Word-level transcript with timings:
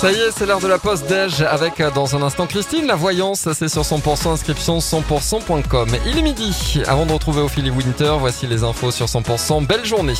Ça 0.00 0.12
y 0.12 0.14
est, 0.14 0.30
c'est 0.30 0.46
l'heure 0.46 0.60
de 0.60 0.68
la 0.68 0.78
pause 0.78 1.02
déj 1.04 1.42
avec 1.42 1.80
euh, 1.80 1.90
dans 1.90 2.14
un 2.14 2.22
instant 2.22 2.46
Christine. 2.46 2.86
La 2.86 2.94
voyance, 2.94 3.48
c'est 3.52 3.68
sur 3.68 3.82
100% 3.82 4.28
inscription 4.28 4.78
100%.com. 4.78 5.88
Il 6.06 6.18
est 6.18 6.22
midi. 6.22 6.80
Avant 6.86 7.04
de 7.04 7.12
retrouver 7.12 7.40
Ophélie 7.40 7.70
Winter, 7.70 8.14
voici 8.20 8.46
les 8.46 8.62
infos 8.62 8.92
sur 8.92 9.06
100%. 9.06 9.66
Belle 9.66 9.84
journée. 9.84 10.14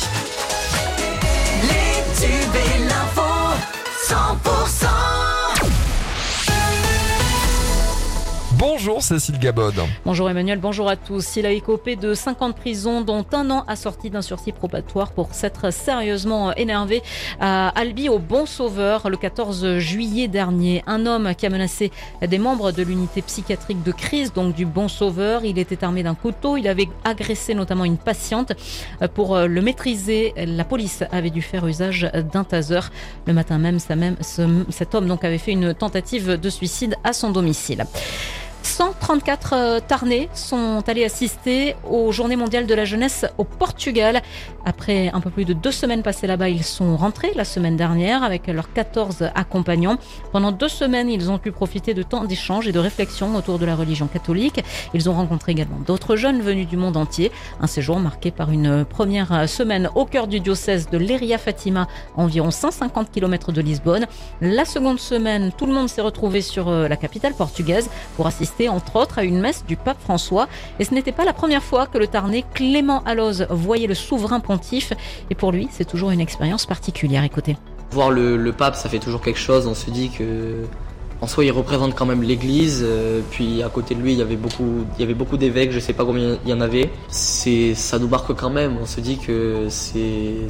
Bonjour 8.85 9.01
Cécile 9.01 9.39
Gabod. 9.39 9.73
Bonjour 10.05 10.29
Emmanuel, 10.29 10.59
bonjour 10.59 10.87
à 10.87 10.95
tous. 10.95 11.37
Il 11.37 11.47
a 11.47 11.49
écopé 11.49 11.95
de 11.95 12.13
5 12.13 12.39
ans 12.43 12.49
de 12.49 12.53
prison, 12.53 13.01
dont 13.01 13.25
un 13.33 13.49
an 13.49 13.63
assorti 13.67 14.11
d'un 14.11 14.21
sursis 14.21 14.51
probatoire 14.51 15.11
pour 15.11 15.33
s'être 15.33 15.73
sérieusement 15.73 16.53
énervé 16.53 17.01
à 17.39 17.69
Albi 17.69 18.09
au 18.09 18.19
Bon 18.19 18.45
Sauveur 18.45 19.09
le 19.09 19.17
14 19.17 19.79
juillet 19.79 20.27
dernier. 20.27 20.83
Un 20.85 21.07
homme 21.07 21.33
qui 21.33 21.47
a 21.47 21.49
menacé 21.49 21.91
des 22.21 22.37
membres 22.37 22.71
de 22.71 22.83
l'unité 22.83 23.23
psychiatrique 23.23 23.81
de 23.81 23.91
crise, 23.91 24.33
donc 24.33 24.53
du 24.53 24.67
Bon 24.67 24.87
Sauveur. 24.87 25.43
Il 25.45 25.57
était 25.57 25.83
armé 25.83 26.03
d'un 26.03 26.13
couteau. 26.13 26.55
Il 26.55 26.67
avait 26.67 26.87
agressé 27.03 27.55
notamment 27.55 27.85
une 27.85 27.97
patiente. 27.97 28.53
Pour 29.15 29.35
le 29.35 29.61
maîtriser, 29.63 30.35
la 30.37 30.63
police 30.63 31.03
avait 31.11 31.31
dû 31.31 31.41
faire 31.41 31.65
usage 31.65 32.07
d'un 32.31 32.43
taser. 32.43 32.81
Le 33.25 33.33
matin 33.33 33.57
même, 33.57 33.79
cet 33.79 34.93
homme 34.93 35.07
donc 35.07 35.23
avait 35.23 35.39
fait 35.39 35.53
une 35.53 35.73
tentative 35.73 36.39
de 36.39 36.49
suicide 36.51 36.95
à 37.03 37.13
son 37.13 37.31
domicile. 37.31 37.83
134 38.65 39.53
euh, 39.53 39.79
Tarnais 39.79 40.27
sont 40.33 40.83
allés 40.87 41.05
assister 41.05 41.75
aux 41.87 42.11
Journées 42.11 42.35
mondiales 42.35 42.65
de 42.65 42.73
la 42.73 42.83
jeunesse 42.83 43.25
au 43.37 43.43
Portugal. 43.43 44.23
Après 44.65 45.09
un 45.13 45.21
peu 45.21 45.29
plus 45.29 45.45
de 45.45 45.53
deux 45.53 45.71
semaines 45.71 46.01
passées 46.01 46.25
là-bas, 46.25 46.49
ils 46.49 46.63
sont 46.63 46.97
rentrés 46.97 47.31
la 47.35 47.45
semaine 47.45 47.77
dernière 47.77 48.23
avec 48.23 48.47
leurs 48.47 48.73
14 48.73 49.29
accompagnants. 49.35 49.97
Pendant 50.31 50.51
deux 50.51 50.67
semaines, 50.67 51.09
ils 51.09 51.29
ont 51.29 51.37
pu 51.37 51.51
profiter 51.51 51.93
de 51.93 52.01
temps 52.01 52.23
d'échange 52.23 52.67
et 52.67 52.71
de 52.71 52.79
réflexion 52.79 53.35
autour 53.35 53.59
de 53.59 53.65
la 53.67 53.75
religion 53.75 54.07
catholique. 54.07 54.63
Ils 54.95 55.09
ont 55.11 55.13
rencontré 55.13 55.51
également 55.51 55.77
d'autres 55.85 56.15
jeunes 56.15 56.41
venus 56.41 56.67
du 56.67 56.75
monde 56.75 56.97
entier. 56.97 57.31
Un 57.61 57.67
séjour 57.67 57.99
marqué 57.99 58.31
par 58.31 58.49
une 58.49 58.83
première 58.83 59.47
semaine 59.47 59.89
au 59.93 60.05
cœur 60.05 60.25
du 60.25 60.39
diocèse 60.39 60.89
de 60.89 60.97
Leria 60.97 61.37
Fatima, 61.37 61.87
environ 62.15 62.49
150 62.49 63.11
km 63.11 63.51
de 63.51 63.61
Lisbonne. 63.61 64.07
La 64.41 64.65
seconde 64.65 64.99
semaine, 64.99 65.51
tout 65.55 65.67
le 65.67 65.73
monde 65.73 65.87
s'est 65.87 66.01
retrouvé 66.01 66.41
sur 66.41 66.69
euh, 66.69 66.87
la 66.87 66.97
capitale 66.97 67.35
portugaise 67.35 67.89
pour 68.15 68.25
assister 68.25 68.54
entre 68.69 68.95
autres 68.95 69.19
à 69.19 69.23
une 69.23 69.39
messe 69.39 69.65
du 69.67 69.75
pape 69.75 70.01
François. 70.01 70.47
Et 70.79 70.85
ce 70.85 70.93
n'était 70.93 71.11
pas 71.11 71.25
la 71.25 71.33
première 71.33 71.63
fois 71.63 71.87
que 71.87 71.97
le 71.97 72.07
Tarnais 72.07 72.43
Clément 72.53 73.03
Alloz 73.05 73.47
voyait 73.49 73.87
le 73.87 73.93
souverain 73.93 74.39
pontife. 74.39 74.93
Et 75.29 75.35
pour 75.35 75.51
lui, 75.51 75.67
c'est 75.71 75.85
toujours 75.85 76.11
une 76.11 76.21
expérience 76.21 76.65
particulière. 76.65 77.23
Écoutez. 77.23 77.57
Voir 77.91 78.11
le, 78.11 78.51
pape, 78.51 78.75
ça 78.75 78.89
fait 78.89 78.99
toujours 78.99 79.21
quelque 79.21 79.39
chose. 79.39 79.67
On 79.67 79.75
se 79.75 79.89
dit 79.89 80.09
que, 80.09 80.63
en 81.21 81.27
soi, 81.27 81.45
il 81.45 81.51
représente 81.51 81.95
quand 81.95 82.05
même 82.05 82.23
l'Église. 82.23 82.81
euh, 82.83 83.21
puis 83.31 83.61
à 83.63 83.69
côté 83.69 83.95
de 83.95 84.01
lui, 84.01 84.13
il 84.13 84.19
y 84.19 84.21
avait 84.21 84.35
beaucoup, 84.35 84.85
il 84.97 85.01
y 85.01 85.03
avait 85.03 85.13
beaucoup 85.13 85.37
d'évêques. 85.37 85.71
Je 85.71 85.79
sais 85.79 85.93
pas 85.93 86.05
combien 86.05 86.37
il 86.43 86.49
y 86.49 86.53
en 86.53 86.61
avait. 86.61 86.89
C'est, 87.09 87.73
ça 87.75 87.99
nous 87.99 88.07
marque 88.07 88.33
quand 88.33 88.49
même. 88.49 88.77
On 88.81 88.85
se 88.85 88.99
dit 88.99 89.17
que 89.17 89.67
c'est, 89.69 90.47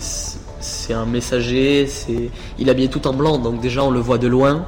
c'est 0.59 0.93
un 0.93 1.05
messager. 1.05 1.87
C'est, 1.87 2.29
il 2.57 2.69
habillé 2.69 2.87
tout 2.87 3.05
en 3.07 3.13
blanc, 3.13 3.37
donc 3.37 3.61
déjà 3.61 3.83
on 3.83 3.91
le 3.91 3.99
voit 3.99 4.17
de 4.17 4.27
loin. 4.27 4.65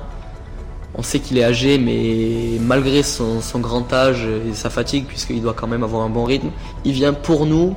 On 0.96 1.04
sait 1.04 1.20
qu'il 1.20 1.38
est 1.38 1.44
âgé, 1.44 1.78
mais 1.78 2.60
malgré 2.60 3.04
son, 3.04 3.40
grand 3.56 3.92
âge 3.94 4.26
et 4.50 4.54
sa 4.54 4.70
fatigue, 4.70 5.06
puisqu'il 5.06 5.42
doit 5.42 5.54
quand 5.54 5.68
même 5.68 5.84
avoir 5.84 6.04
un 6.04 6.10
bon 6.10 6.24
rythme, 6.24 6.50
il 6.86 6.94
vient 6.94 7.14
pour 7.14 7.46
nous. 7.46 7.76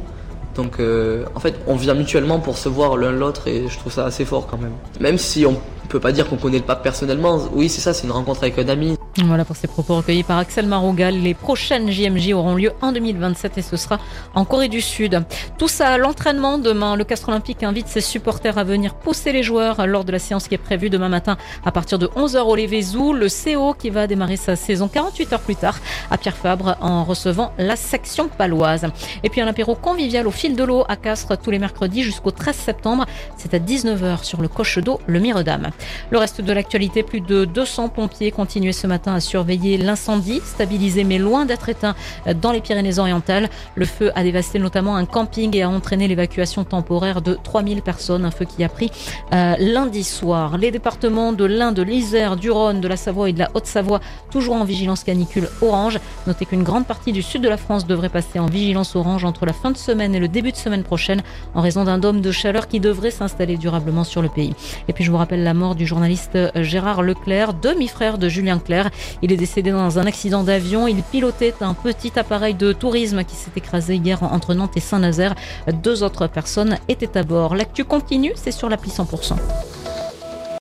Donc 0.55 0.81
euh, 0.81 1.25
en 1.35 1.41
fait, 1.41 1.57
on 1.67 1.77
vient 1.77 1.95
mutuellement 1.95 2.41
pour 2.41 2.59
se 2.59 2.69
voir 2.69 2.97
l'un 2.97 3.13
l'autre 3.13 3.47
et 3.47 3.69
je 3.69 3.79
trouve 3.79 3.93
ça 3.93 4.05
assez 4.07 4.25
fort 4.25 4.47
quand 4.47 4.59
même. 4.59 4.73
Même 5.01 5.19
si 5.19 5.47
on 5.47 5.61
peut 5.91 6.01
pas 6.01 6.13
dire 6.13 6.29
qu'on 6.29 6.37
connaît 6.37 6.59
le 6.59 6.65
pape 6.65 6.83
personnellement, 6.83 7.39
oui 7.53 7.69
c'est 7.69 7.81
ça, 7.81 7.93
c'est 7.93 8.07
une 8.07 8.13
rencontre 8.13 8.43
avec 8.43 8.59
un 8.59 8.69
ami. 8.69 8.97
Voilà 9.25 9.45
pour 9.45 9.57
ces 9.57 9.67
propos 9.67 9.97
recueillis 9.97 10.23
par 10.23 10.39
Axel 10.39 10.67
Marougal. 10.67 11.15
Les 11.15 11.35
prochaines 11.35 11.91
JMJ 11.91 12.33
auront 12.33 12.55
lieu 12.55 12.73
en 12.81 12.93
2027 12.93 13.59
et 13.59 13.63
ce 13.63 13.77
sera 13.77 13.99
en 14.35 14.45
Corée 14.45 14.69
du 14.69 14.81
Sud. 14.81 15.23
Tout 15.59 15.67
ça 15.67 15.89
à 15.89 15.99
l'entraînement 15.99 16.59
demain. 16.59 16.95
Le 16.95 17.03
Castre 17.03 17.29
Olympique 17.29 17.65
invite 17.65 17.89
ses 17.89 18.01
supporters 18.01 18.57
à 18.57 18.63
venir 18.63 18.95
pousser 18.95 19.33
les 19.33 19.43
joueurs 19.43 19.87
lors 19.89 20.05
de 20.05 20.13
la 20.13 20.21
séance 20.21 20.47
qui 20.47 20.55
est 20.55 20.59
prévue 20.59 20.91
demain 20.91 21.09
matin 21.09 21.37
à 21.65 21.73
partir 21.73 21.99
de 21.99 22.07
11h 22.07 22.39
au 22.39 22.55
Lévézou. 22.55 23.13
Le 23.13 23.27
CO 23.27 23.75
qui 23.75 23.91
va 23.91 24.07
démarrer 24.07 24.37
sa 24.37 24.55
saison 24.55 24.87
48 24.87 25.33
heures 25.33 25.41
plus 25.41 25.57
tard 25.57 25.79
à 26.11 26.17
Pierre 26.17 26.37
Fabre 26.37 26.77
en 26.81 27.03
recevant 27.03 27.53
la 27.59 27.75
section 27.75 28.29
paloise. 28.29 28.87
Et 29.25 29.29
puis 29.29 29.41
un 29.41 29.49
apéro 29.49 29.75
convivial 29.75 30.29
au 30.29 30.31
fil 30.31 30.55
de 30.55 30.63
l'eau 30.63 30.85
à 30.89 30.95
Castres 30.95 31.37
tous 31.37 31.51
les 31.51 31.59
mercredis 31.59 32.05
jusqu'au 32.05 32.31
13 32.31 32.55
septembre. 32.55 33.07
C'est 33.37 33.55
à 33.55 33.59
19h 33.59 34.23
sur 34.23 34.41
le 34.41 34.49
coche 34.49 34.79
d'eau 34.79 35.01
Le 35.07 35.19
Miredam. 35.19 35.71
Le 36.11 36.19
reste 36.19 36.41
de 36.41 36.53
l'actualité, 36.53 37.03
plus 37.03 37.21
de 37.21 37.45
200 37.45 37.89
pompiers 37.89 38.31
continuaient 38.31 38.73
ce 38.73 38.87
matin 38.87 39.15
à 39.15 39.21
surveiller 39.21 39.79
l'incendie, 39.79 40.41
stabilisé 40.45 41.05
mais 41.05 41.19
loin 41.19 41.45
d'être 41.45 41.69
éteint 41.69 41.95
dans 42.41 42.53
les 42.53 42.61
Pyrénées-Orientales. 42.61 43.49
Le 43.75 43.85
feu 43.85 44.13
a 44.15 44.23
dévasté 44.23 44.59
notamment 44.59 44.97
un 44.97 45.05
camping 45.05 45.57
et 45.57 45.63
a 45.63 45.71
entraîné 45.71 46.09
l'évacuation 46.09 46.65
temporaire 46.65 47.23
de 47.23 47.39
3000 47.43 47.83
personnes, 47.83 48.25
un 48.25 48.31
feu 48.31 48.45
qui 48.45 48.65
a 48.65 48.69
pris 48.69 48.91
euh, 49.33 49.55
lundi 49.59 50.05
soir. 50.05 50.59
Les 50.59 50.71
départements 50.71 51.33
de 51.33 51.45
l'Ain, 51.45 51.73
de 51.73 51.83
l'Isère, 51.83 52.37
du 52.37 52.51
Rhône, 52.51 52.81
de 52.81 52.89
la 52.89 52.97
Savoie 52.97 53.29
et 53.29 53.33
de 53.33 53.39
la 53.39 53.51
Haute-Savoie, 53.55 54.01
toujours 54.31 54.57
en 54.57 54.65
vigilance 54.65 55.05
canicule 55.05 55.49
orange. 55.63 55.99
Notez 56.27 56.47
qu'une 56.47 56.63
grande 56.63 56.87
partie 56.87 57.13
du 57.13 57.23
sud 57.23 57.43
de 57.43 57.49
la 57.49 57.57
France 57.57 57.87
devrait 57.87 58.09
passer 58.09 58.39
en 58.39 58.47
vigilance 58.47 58.97
orange 58.97 59.25
entre 59.25 59.47
la 59.47 59.53
fin 59.53 59.71
de 59.71 59.77
semaine 59.77 60.15
et 60.15 60.21
le 60.21 60.29
début 60.29 60.53
de 60.53 60.57
semaine 60.57 60.83
prochaine 60.83 61.23
en 61.55 61.61
raison 61.61 61.85
d'un 61.85 61.99
dôme 61.99 62.21
de 62.21 62.31
chaleur 62.31 62.69
qui 62.69 62.81
devrait 62.81 63.11
s'installer 63.11 63.57
durablement 63.57 64.05
sur 64.05 64.23
le 64.23 64.29
pays. 64.29 64.55
Et 64.89 64.93
puis 64.93 65.05
je 65.05 65.11
vous 65.11 65.17
rappelle 65.17 65.43
la 65.43 65.55
mort 65.55 65.70
du 65.75 65.87
journaliste 65.87 66.39
Gérard 66.55 67.03
Leclerc, 67.03 67.55
demi-frère 67.55 68.19
de 68.19 68.29
Julien 68.29 68.59
Clerc. 68.59 68.91
Il 69.23 69.33
est 69.33 69.37
décédé 69.37 69.71
dans 69.71 69.99
un 69.99 70.07
accident 70.07 70.43
d'avion. 70.43 70.87
Il 70.87 71.03
pilotait 71.03 71.55
un 71.61 71.75
petit 71.75 72.13
appareil 72.19 72.55
de 72.55 72.73
tourisme 72.73 73.25
qui 73.25 73.37
s'est 73.37 73.51
écrasé 73.57 73.97
hier 73.97 74.23
entre 74.23 74.55
Nantes 74.55 74.77
et 74.77 74.81
Saint-Nazaire. 74.81 75.35
Deux 75.83 76.03
autres 76.03 76.27
personnes 76.27 76.79
étaient 76.89 77.17
à 77.17 77.23
bord. 77.23 77.55
L'actu 77.55 77.85
continue, 77.85 78.33
c'est 78.37 78.53
sur 78.53 78.69
l'appli 78.69 78.91
100%. 78.91 79.37